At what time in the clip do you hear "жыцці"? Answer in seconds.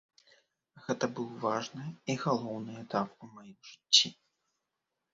3.73-4.07